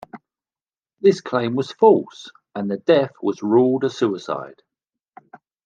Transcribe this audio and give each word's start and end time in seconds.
This 1.01 1.21
claim 1.21 1.53
was 1.55 1.73
false, 1.73 2.31
and 2.55 2.71
the 2.71 2.77
death 2.77 3.11
was 3.21 3.43
ruled 3.43 3.83
a 3.83 3.89
suicide. 3.91 4.63